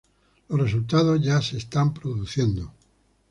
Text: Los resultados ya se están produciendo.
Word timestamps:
Los 0.49 0.59
resultados 0.59 1.21
ya 1.21 1.39
se 1.43 1.57
están 1.57 1.93
produciendo. 1.93 2.73